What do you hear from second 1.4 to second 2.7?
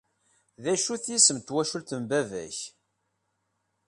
twacult n baba-k?